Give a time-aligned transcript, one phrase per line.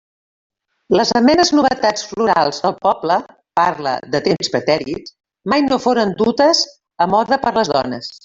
[0.99, 3.17] Les amenes novetats florals del poble
[3.61, 5.15] —parle de temps pretèrits—
[5.55, 6.63] mai no foren dutes
[7.07, 8.13] a moda per les dones.